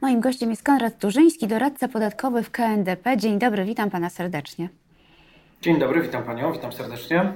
[0.00, 3.16] Moim gościem jest Konrad Turzyński, doradca podatkowy w KNDP.
[3.16, 4.68] Dzień dobry, witam pana serdecznie.
[5.62, 7.32] Dzień dobry, witam panią, witam serdecznie.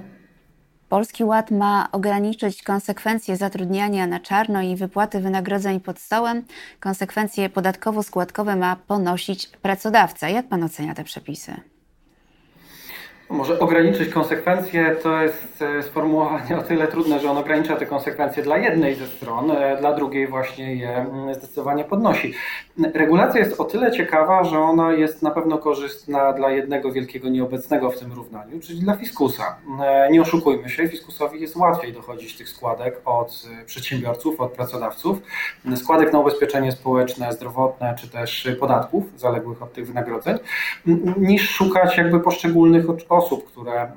[0.89, 6.45] Polski Ład ma ograniczyć konsekwencje zatrudniania na czarno i wypłaty wynagrodzeń pod stołem.
[6.81, 10.29] Konsekwencje podatkowo-składkowe ma ponosić pracodawca.
[10.29, 11.72] Jak pan ocenia te przepisy?
[13.33, 18.43] Może ograniczyć konsekwencje to jest e, sformułowanie o tyle trudne, że on ogranicza te konsekwencje
[18.43, 22.35] dla jednej ze stron, e, dla drugiej właśnie je zdecydowanie podnosi.
[22.95, 27.91] Regulacja jest o tyle ciekawa, że ona jest na pewno korzystna dla jednego wielkiego nieobecnego
[27.91, 29.57] w tym równaniu, czyli dla fiskusa.
[29.83, 35.19] E, nie oszukujmy się, fiskusowi jest łatwiej dochodzić tych składek od przedsiębiorców, od pracodawców,
[35.77, 40.39] składek na ubezpieczenie społeczne, zdrowotne czy też podatków zaległych od tych wynagrodzeń,
[41.17, 43.93] niż szukać jakby poszczególnych osób osób, które e,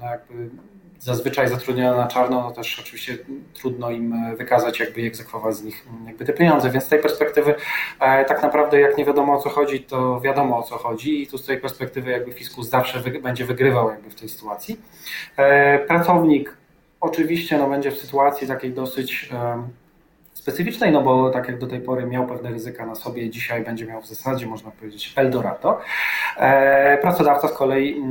[0.00, 0.50] no jakby
[0.98, 3.18] zazwyczaj zatrudnione na czarno, no też oczywiście
[3.54, 6.88] trudno im e, wykazać jakby i egzekwować z nich mm, jakby te pieniądze, więc z
[6.88, 7.54] tej perspektywy
[8.00, 11.26] e, tak naprawdę jak nie wiadomo o co chodzi, to wiadomo o co chodzi i
[11.26, 14.80] tu z tej perspektywy jakby fiskus zawsze wy, będzie wygrywał jakby w tej sytuacji.
[15.88, 16.56] Pracownik
[17.00, 19.30] oczywiście no, będzie w sytuacji takiej dosyć
[20.46, 23.86] specyficznej, no bo tak jak do tej pory miał pewne ryzyka na sobie, dzisiaj będzie
[23.86, 25.80] miał w zasadzie, można powiedzieć, Eldorado.
[26.36, 28.02] E, pracodawca z kolei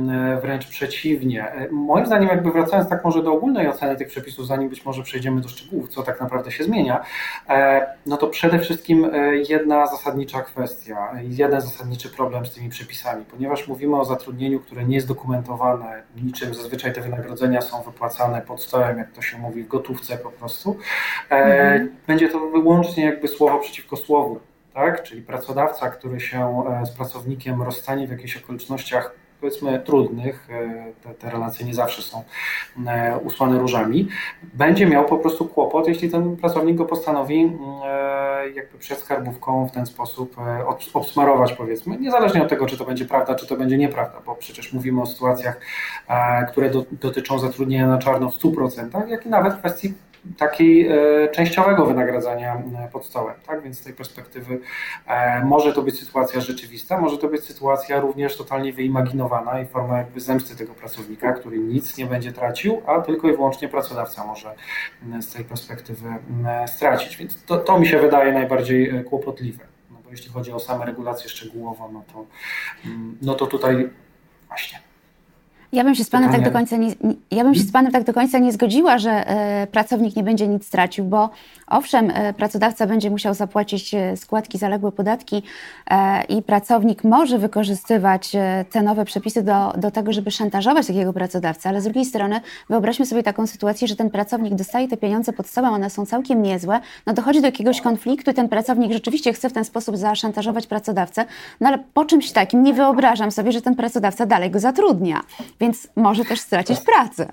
[0.42, 1.52] wręcz przeciwnie.
[1.52, 5.02] E, moim zdaniem, jakby wracając tak może do ogólnej oceny tych przepisów, zanim być może
[5.02, 7.00] przejdziemy do szczegółów, co tak naprawdę się zmienia,
[7.48, 9.10] e, no to przede wszystkim
[9.48, 14.94] jedna zasadnicza kwestia, jeden zasadniczy problem z tymi przepisami, ponieważ mówimy o zatrudnieniu, które nie
[14.94, 19.68] jest dokumentowane niczym, zazwyczaj te wynagrodzenia są wypłacane pod stołem, jak to się mówi, w
[19.68, 20.76] gotówce po prostu.
[21.30, 21.90] Mhm.
[22.06, 24.40] Będzie będzie to wyłącznie jakby słowo przeciwko słowu,
[24.74, 25.02] tak?
[25.02, 31.14] Czyli pracodawca, który się e, z pracownikiem rozstanie w jakichś okolicznościach powiedzmy trudnych, e, te,
[31.14, 32.24] te, relacje nie zawsze są
[32.86, 34.08] e, usłane różami,
[34.42, 37.58] będzie miał po prostu kłopot, jeśli ten pracownik go postanowi
[38.54, 40.36] jakby przed skarbówką w ten sposób
[40.94, 44.72] obsmarować powiedzmy, niezależnie od tego, czy to będzie prawda, czy to będzie nieprawda, bo przecież
[44.72, 45.60] mówimy o sytuacjach,
[46.48, 49.94] które do, dotyczą zatrudnienia na czarno w 100%, jak i nawet kwestii
[50.38, 53.34] takiej e, częściowego wynagradzania e, pod stołem.
[53.46, 53.62] Tak?
[53.62, 54.60] Więc z tej perspektywy
[55.06, 59.98] e, może to być sytuacja rzeczywista, może to być sytuacja również totalnie wyimaginowana i forma
[59.98, 64.54] jakby zemsty tego pracownika, który nic nie będzie tracił, a tylko i wyłącznie pracodawca może
[65.20, 66.08] z tej perspektywy
[66.66, 67.16] stracić.
[67.16, 69.64] Więc to, to mi się wydaje najbardziej kłopotliwe.
[69.90, 72.24] No bo jeśli chodzi o same regulacje szczegółowo, no to,
[73.22, 73.90] no to tutaj
[74.48, 74.85] właśnie
[75.72, 76.94] ja bym się z panem tak do końca nie,
[77.30, 80.48] ja bym się z panem tak do końca nie zgodziła, że e, pracownik nie będzie
[80.48, 81.30] nic stracił, bo
[81.66, 85.42] owszem, e, pracodawca będzie musiał zapłacić e, składki, zaległe podatki
[85.90, 88.32] e, i pracownik może wykorzystywać
[88.70, 93.06] te nowe przepisy do, do tego, żeby szantażować takiego pracodawcę, ale z drugiej strony wyobraźmy
[93.06, 96.80] sobie taką sytuację, że ten pracownik dostaje te pieniądze pod stołem, one są całkiem niezłe,
[97.06, 101.24] no dochodzi do jakiegoś konfliktu i ten pracownik rzeczywiście chce w ten sposób zaszantażować pracodawcę,
[101.60, 105.20] no ale po czymś takim nie wyobrażam sobie, że ten pracodawca dalej go zatrudnia
[105.60, 107.28] więc może też stracić pracę.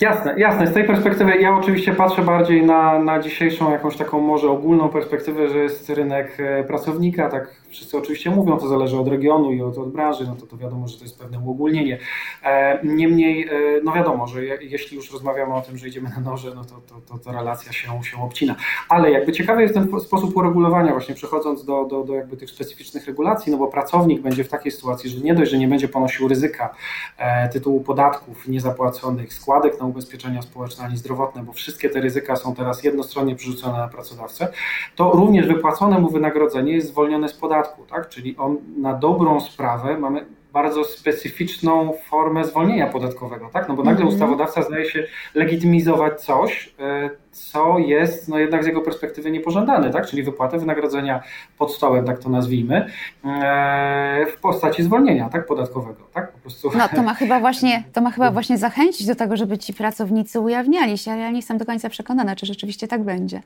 [0.00, 0.66] Jasne, jasne.
[0.66, 5.48] Z tej perspektywy ja oczywiście patrzę bardziej na, na dzisiejszą jakąś taką może ogólną perspektywę,
[5.48, 9.78] że jest rynek e, pracownika, tak wszyscy oczywiście mówią, to zależy od regionu i od,
[9.78, 11.98] od branży, no to, to wiadomo, że to jest pewne uogólnienie.
[12.42, 13.50] E, niemniej, e,
[13.84, 17.00] no wiadomo, że jeśli już rozmawiamy o tym, że idziemy na noże, no to, to,
[17.00, 18.56] to, to relacja się, się obcina.
[18.88, 23.06] Ale jakby ciekawy jest ten sposób uregulowania, właśnie przechodząc do, do, do jakby tych specyficznych
[23.06, 26.28] regulacji, no bo pracownik będzie w takiej sytuacji, że nie dość, że nie będzie ponosił
[26.28, 26.74] ryzyka
[27.18, 32.54] e, tytułu podatków niezapłaconych, składek na ubezpieczenia społeczne ani zdrowotne, bo wszystkie te ryzyka są
[32.54, 34.52] teraz jednostronnie przerzucone na pracodawcę,
[34.96, 38.08] to również wypłacone mu wynagrodzenie jest zwolnione z podatku podatku, tak?
[38.08, 43.68] Czyli on na dobrą sprawę mamy bardzo specyficzną formę zwolnienia podatkowego, tak?
[43.68, 44.14] No bo nagle mm -hmm.
[44.14, 50.06] ustawodawca zdaje się legitymizować coś, e, co jest no jednak z jego perspektywy niepożądane, tak?
[50.06, 51.22] czyli wypłatę wynagrodzenia
[51.58, 52.86] pod stołem, tak to nazwijmy,
[53.24, 55.46] e, w postaci zwolnienia tak?
[55.46, 56.00] podatkowego.
[56.14, 56.32] Tak?
[56.32, 56.70] Po prostu.
[56.78, 60.40] No to ma, chyba właśnie, to ma chyba właśnie zachęcić do tego, żeby ci pracownicy
[60.40, 63.42] ujawniali się, ale ja nie jestem do końca przekonana, czy rzeczywiście tak będzie.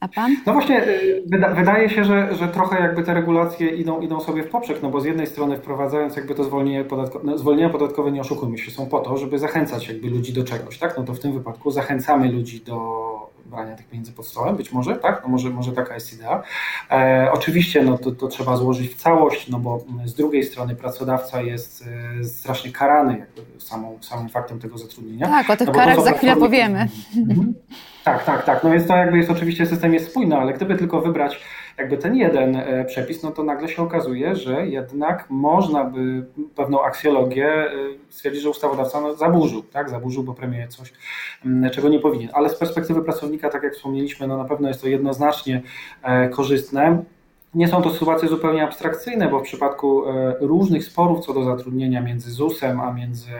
[0.00, 0.36] A pan?
[0.46, 0.86] No właśnie, e,
[1.26, 4.90] wyda wydaje się, że, że trochę jakby te regulacje idą, idą sobie w poprzek, no
[4.90, 8.70] bo z jednej strony wprowadzając jakby to zwolnienie podatkowe, no, zwolnienia podatkowe, nie oszukujmy się,
[8.70, 10.96] są po to, żeby zachęcać jakby ludzi do czegoś, tak?
[10.98, 14.96] No to w tym wypadku zachęcamy ludzi do brania tych pieniędzy pod stołem, być może,
[14.96, 15.22] tak?
[15.22, 16.42] No może, może taka jest idea.
[16.90, 21.42] E, oczywiście no to, to trzeba złożyć w całość, no bo z drugiej strony pracodawca
[21.42, 21.84] jest
[22.20, 25.26] e, strasznie karany jakby samą, samym faktem tego zatrudnienia.
[25.26, 26.88] Tak, o tych no karach za chwilę powiemy.
[27.16, 27.54] Mhm.
[28.04, 28.64] Tak, tak, tak.
[28.64, 31.40] No więc to jakby jest oczywiście system jest spójny, ale gdyby tylko wybrać
[31.78, 36.82] jakby ten jeden e, przepis, no to nagle się okazuje, że jednak można by pewną
[36.82, 37.72] aksjologię e,
[38.08, 39.90] stwierdzić, że ustawodawca no, zaburzył, tak?
[39.90, 40.92] Zaburzył, bo premiuje coś,
[41.44, 42.30] mm, czego nie powinien.
[42.32, 45.62] Ale z perspektywy pracownika, tak jak wspomnieliśmy, no na pewno jest to jednoznacznie
[46.02, 47.04] e, korzystne
[47.56, 52.02] nie są to sytuacje zupełnie abstrakcyjne, bo w przypadku e, różnych sporów co do zatrudnienia
[52.02, 53.30] między ZUS-em, a między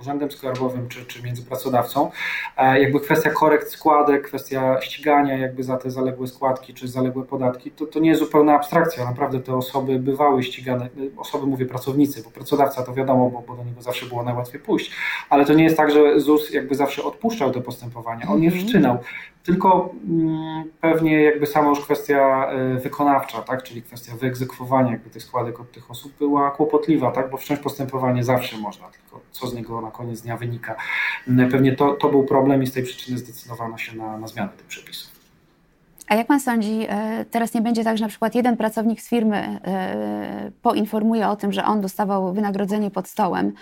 [0.00, 2.10] Urzędem Skarbowym czy, czy między pracodawcą,
[2.56, 7.70] e, jakby kwestia korekt składek, kwestia ścigania jakby za te zaległe składki czy zaległe podatki,
[7.70, 9.04] to, to nie jest zupełna abstrakcja.
[9.04, 13.64] Naprawdę te osoby bywały ścigane, osoby mówię pracownicy, bo pracodawca to wiadomo, bo, bo do
[13.64, 14.92] niego zawsze było najłatwiej pójść,
[15.30, 18.66] ale to nie jest tak, że ZUS jakby zawsze odpuszczał te postępowania, on je mhm.
[18.66, 18.98] wszczynał.
[19.42, 25.22] Tylko mm, pewnie jakby sama już kwestia e, wykonawcza, tak, czyli kwestia wyegzekwowania jakby tych
[25.22, 29.54] składek od tych osób była kłopotliwa, tak, bo wszcząć postępowanie zawsze można, tylko co z
[29.54, 30.76] niego na koniec dnia wynika.
[31.50, 34.66] Pewnie to, to był problem i z tej przyczyny zdecydowano się na, na zmianę tych
[34.66, 35.19] przepisów.
[36.10, 39.08] A jak pan sądzi, e, teraz nie będzie tak, że na przykład jeden pracownik z
[39.08, 43.52] firmy e, poinformuje o tym, że on dostawał wynagrodzenie pod stołem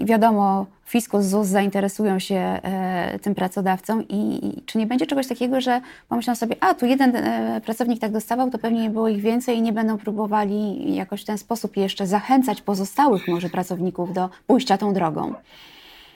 [0.00, 5.60] i wiadomo, fiskus, ZUS zainteresują się e, tym pracodawcą i czy nie będzie czegoś takiego,
[5.60, 7.16] że pomyślą sobie, a tu jeden
[7.64, 11.38] pracownik tak dostawał, to pewnie było ich więcej i nie będą próbowali jakoś w ten
[11.38, 15.34] sposób jeszcze zachęcać pozostałych może pracowników do pójścia tą drogą?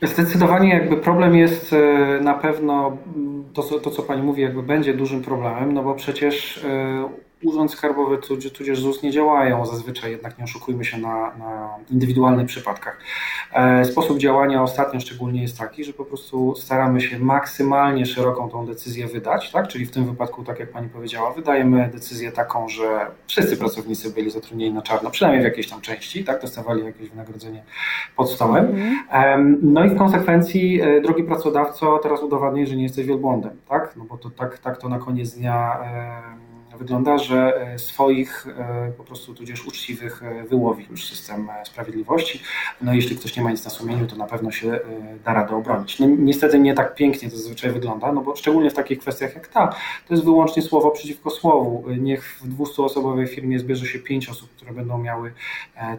[0.03, 2.97] Zdecydowanie jakby problem jest e, na pewno,
[3.55, 7.09] to, to co Pani mówi, jakby będzie dużym problemem, no bo przecież e,
[7.45, 8.19] Urząd Skarbowy
[8.55, 12.99] tudzież ZUS nie działają zazwyczaj, jednak nie oszukujmy się na, na indywidualnych przypadkach.
[13.53, 18.67] E, sposób działania ostatnio szczególnie jest taki, że po prostu staramy się maksymalnie szeroką tą
[18.67, 19.69] decyzję wydać, tak?
[19.69, 24.31] czyli w tym wypadku, tak jak Pani powiedziała, wydajemy decyzję taką, że wszyscy pracownicy byli
[24.31, 26.41] zatrudnieni na czarno, przynajmniej w jakiejś tam części, tak?
[26.41, 27.63] dostawali jakieś wynagrodzenie
[28.17, 28.67] pod stołem.
[28.67, 29.59] Mhm.
[29.63, 33.97] No i w konsekwencji, e, drogi pracodawco, teraz udowadnij, że nie jesteś wielbłądem, tak?
[33.97, 35.81] no bo to tak, tak to na koniec dnia
[36.81, 42.43] wygląda, że e, swoich e, po prostu tudzież uczciwych e, wyłowi już system sprawiedliwości.
[42.83, 44.81] No jeśli ktoś nie ma nic na sumieniu, to na pewno się
[45.25, 45.99] da radę obronić.
[46.19, 49.69] Niestety nie tak pięknie to zazwyczaj wygląda, no bo szczególnie w takich kwestiach jak ta,
[50.09, 51.85] to jest wyłącznie słowo przeciwko słowu.
[51.99, 55.33] Niech w 200-osobowej firmie zbierze się pięć osób, które będą miały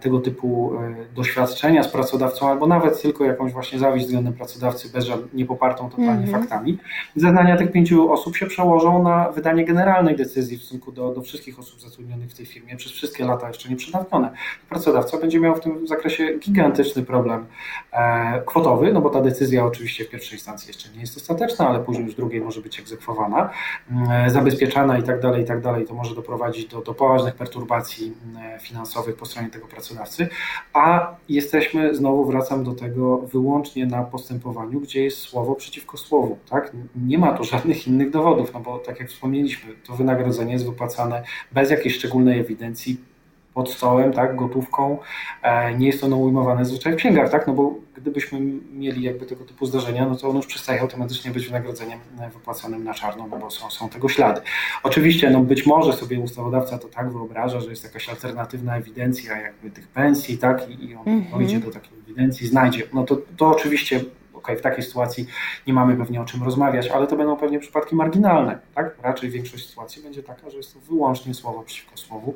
[0.01, 0.73] tego typu
[1.15, 6.11] doświadczenia z pracodawcą, albo nawet tylko jakąś właśnie zawiść względem pracodawcy, bez nie popartą totalnie
[6.11, 6.39] mm -hmm.
[6.39, 6.77] faktami.
[7.15, 11.59] Zeznania tych pięciu osób się przełożą na wydanie generalnej decyzji w stosunku do, do wszystkich
[11.59, 14.31] osób zatrudnionych w tej firmie przez wszystkie lata jeszcze nie przedawnione.
[14.69, 17.45] Pracodawca będzie miał w tym zakresie gigantyczny problem
[17.91, 21.79] e, kwotowy, no bo ta decyzja oczywiście w pierwszej instancji jeszcze nie jest ostateczna, ale
[21.79, 23.49] później już drugiej może być egzekwowana,
[24.11, 25.87] e, zabezpieczana i tak dalej, i tak dalej.
[25.87, 28.13] To może doprowadzić do, do poważnych perturbacji
[28.55, 30.27] e, finansowych po stronie tego pracodawcy,
[30.73, 36.71] a jesteśmy, znowu wracam do tego, wyłącznie na postępowaniu, gdzie jest słowo przeciwko słowu, tak?
[36.95, 41.23] Nie ma tu żadnych innych dowodów, no bo tak jak wspomnieliśmy, to wynagrodzenie jest wypłacane
[41.51, 42.97] bez jakiejś szczególnej ewidencji
[43.53, 44.97] pod stołem, tak, gotówką.
[45.41, 48.39] E, nie jest ono ujmowane zazwyczaj w księgach, tak, no bo gdybyśmy
[48.73, 51.99] mieli jakby tego typu zdarzenia, no to ono już przestaje automatycznie być wynagrodzeniem
[52.33, 54.41] wypłacanym na czarno, no bo są, są tego ślady.
[54.83, 59.71] Oczywiście, no być może sobie ustawodawca to tak wyobraża, że jest jakaś alternatywna ewidencja jakby
[59.71, 61.31] tych pensji, tak, i, i on mm -hmm.
[61.31, 62.83] dojdzie do takiej ewidencji, znajdzie.
[62.93, 64.01] No to, to oczywiście
[64.41, 65.27] ok, w takiej sytuacji
[65.67, 68.59] nie mamy pewnie o czym rozmawiać, ale to będą pewnie przypadki marginalne.
[68.75, 68.95] Tak?
[69.03, 72.35] Raczej większość sytuacji będzie taka, że jest to wyłącznie słowo przeciwko słowu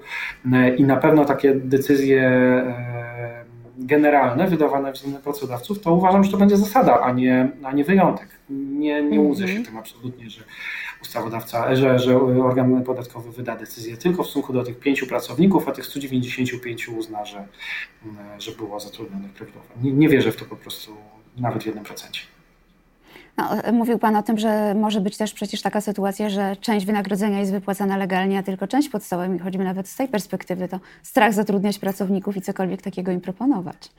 [0.78, 3.46] i na pewno takie decyzje e,
[3.78, 8.28] generalne wydawane względem pracodawców, to uważam, że to będzie zasada, a nie, a nie wyjątek.
[8.50, 9.66] Nie, nie łudzę się mhm.
[9.66, 10.44] tym absolutnie, że
[11.02, 15.72] ustawodawca, że, że organ podatkowy wyda decyzję tylko w stosunku do tych pięciu pracowników, a
[15.72, 17.47] tych 195 uzna, że,
[18.40, 19.68] że było zatrudnionych prawidłowo.
[19.81, 20.92] Nie, nie wierzę w to po prostu
[21.37, 22.25] nawet w 1%.
[23.37, 27.39] No, mówił Pan o tym, że może być też przecież taka sytuacja, że część wynagrodzenia
[27.39, 30.80] jest wypłacana legalnie, a tylko część pod stołem i choćby nawet z tej perspektywy to
[31.04, 33.92] strach zatrudniać pracowników i cokolwiek takiego im proponować.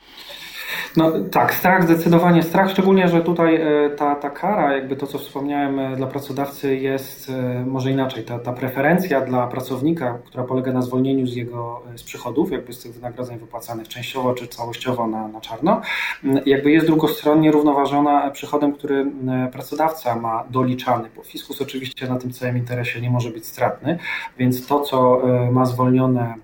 [0.97, 5.19] No tak, strach, zdecydowanie strach, szczególnie, że tutaj e, ta, ta kara, jakby to, co
[5.19, 8.25] wspomniałem, e, dla pracodawcy jest e, może inaczej.
[8.25, 12.83] Ta, ta preferencja dla pracownika, która polega na zwolnieniu z jego z przychodów, jakby z
[12.83, 15.81] tych wynagrodzeń wypłacanych częściowo czy całościowo na, na czarno,
[16.47, 19.07] jakby jest drugostronnie równoważona przychodem, który
[19.53, 23.99] pracodawca ma doliczany, bo fiskus oczywiście na tym całym interesie nie może być stratny,
[24.39, 26.35] więc to, co ma zwolnione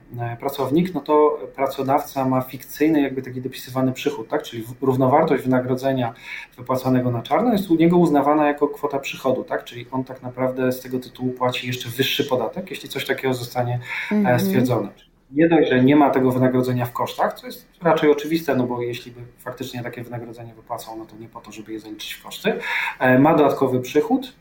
[0.41, 4.43] pracownik, no to pracodawca ma fikcyjny, jakby taki dopisywany przychód przychód, tak?
[4.43, 6.15] czyli równowartość wynagrodzenia
[6.57, 9.65] wypłacanego na czarno jest u niego uznawana jako kwota przychodu, tak?
[9.65, 13.81] czyli on tak naprawdę z tego tytułu płaci jeszcze wyższy podatek, jeśli coś takiego zostanie
[14.11, 14.41] mm -hmm.
[14.41, 14.89] stwierdzone.
[15.31, 18.83] Nie dość, że nie ma tego wynagrodzenia w kosztach, co jest raczej oczywiste, no bo
[18.83, 22.23] jeśli by faktycznie takie wynagrodzenie wypłacał, no to nie po to, żeby je zaliczyć w
[22.23, 22.53] koszty.
[22.99, 24.33] E, ma dodatkowy przychód,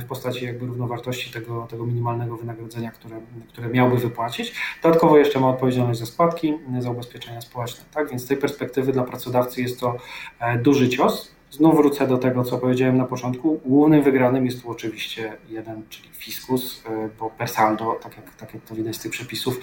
[0.00, 4.54] w postaci jakby równowartości tego, tego minimalnego wynagrodzenia, które, które miałby wypłacić.
[4.82, 7.84] Dodatkowo jeszcze ma odpowiedzialność za składki, za ubezpieczenia społeczne.
[7.94, 8.10] Tak?
[8.10, 9.96] Więc z tej perspektywy dla pracodawcy jest to
[10.40, 11.37] e, duży cios.
[11.50, 13.60] Znów wrócę do tego, co powiedziałem na początku.
[13.66, 18.54] Głównym wygranym jest tu oczywiście jeden, czyli fiskus, e, bo per saldo, tak jak, tak
[18.54, 19.60] jak to widać z tych przepisów,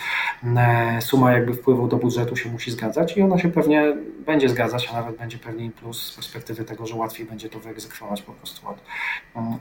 [0.58, 4.90] e, suma jakby wpływu do budżetu się musi zgadzać i ona się pewnie będzie zgadzać,
[4.92, 8.68] a nawet będzie pewnie plus z perspektywy tego, że łatwiej będzie to wyegzekwować po prostu
[8.68, 8.78] od,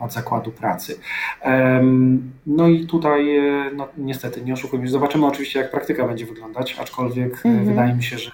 [0.00, 0.98] od zakładu pracy.
[2.46, 7.46] No i tutaj, e, no, niestety, nie oszukujmy zobaczymy oczywiście, jak praktyka będzie wyglądać, aczkolwiek
[7.46, 7.68] mm -hmm.
[7.68, 8.30] wydaje mi się, że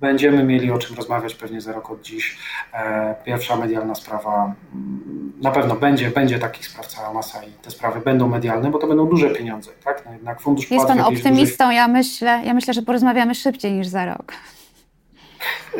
[0.00, 2.38] Będziemy mieli o czym rozmawiać pewnie za rok od dziś.
[2.72, 7.70] E, pierwsza medialna sprawa, mm, na pewno będzie, będzie takich spraw cała masa i te
[7.70, 10.02] sprawy będą medialne, bo to będą duże pieniądze, tak?
[10.06, 11.76] No jednak fundusz Jest Pan optymistą, dużych...
[11.76, 14.32] ja myślę, ja myślę, że porozmawiamy szybciej niż za rok.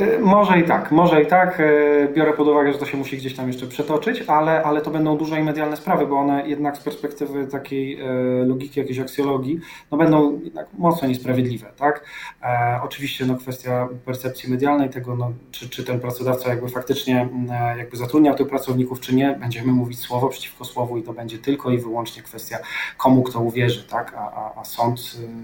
[0.01, 1.61] Y, może i tak, może i tak.
[1.61, 4.91] Y, biorę pod uwagę, że to się musi gdzieś tam jeszcze przetoczyć, ale, ale to
[4.91, 8.01] będą duże i medialne sprawy, bo one jednak z perspektywy takiej
[8.43, 10.41] y, logiki, jakiejś aksjologii, no będą
[10.79, 12.05] mocno niesprawiedliwe, tak?
[12.43, 17.51] E, oczywiście no, kwestia percepcji medialnej tego, no, czy, czy ten pracodawca jakby faktycznie mm,
[17.51, 21.39] e, jakby zatrudniał tych pracowników, czy nie, będziemy mówić słowo przeciwko słowu i to będzie
[21.39, 22.59] tylko i wyłącznie kwestia
[22.97, 24.15] komu kto uwierzy, tak?
[24.17, 25.01] A, a, a sąd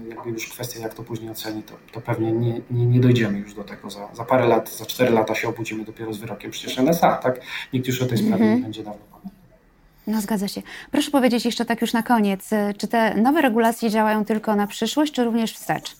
[0.09, 3.53] jakby już kwestia jak to później oceni, to, to pewnie nie, nie, nie dojdziemy już
[3.53, 6.77] do tego za, za parę lat, za cztery lata się obudzimy dopiero z wyrokiem przecież
[6.77, 7.39] NSA, tak?
[7.73, 8.55] Nikt już o tej sprawie -hmm.
[8.55, 9.41] nie będzie dawno pamiętał.
[10.07, 10.61] No zgadza się.
[10.91, 15.13] Proszę powiedzieć jeszcze tak już na koniec, czy te nowe regulacje działają tylko na przyszłość,
[15.13, 15.95] czy również wstecz?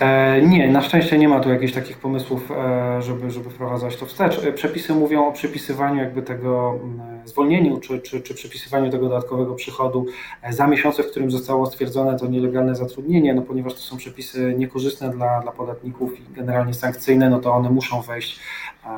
[0.00, 4.06] E, nie, na szczęście nie ma tu jakichś takich pomysłów, e, żeby, żeby wprowadzać to
[4.06, 4.44] wstecz.
[4.44, 9.54] E, przepisy mówią o przypisywaniu jakby tego mm, zwolnieniu, czy, czy, czy przypisywaniu tego dodatkowego
[9.54, 10.06] przychodu
[10.50, 15.10] za miesiące, w którym zostało stwierdzone to nielegalne zatrudnienie, no ponieważ to są przepisy niekorzystne
[15.10, 18.40] dla, dla podatników i generalnie sankcyjne, no to one muszą wejść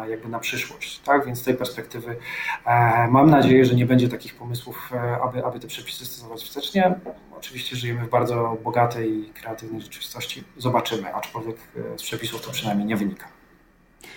[0.09, 1.27] jakby na przyszłość, tak?
[1.27, 2.17] Więc z tej perspektywy
[3.11, 4.93] mam nadzieję, że nie będzie takich pomysłów,
[5.23, 6.95] aby, aby te przepisy stosować wstecznie.
[7.39, 10.45] Oczywiście żyjemy w bardzo bogatej i kreatywnej rzeczywistości.
[10.57, 11.57] Zobaczymy, aczkolwiek
[11.95, 13.38] e, z przepisów to przynajmniej nie wynika.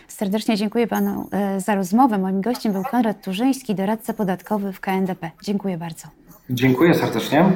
[0.08, 2.18] Serdecznie dziękuję Panu e, za rozmowę.
[2.18, 5.32] Moim gościem był Konrad Turzyński, doradca podatkowy w KNDP.
[5.44, 6.08] Dziękuję bardzo.
[6.50, 7.52] Dziękuję serdecznie.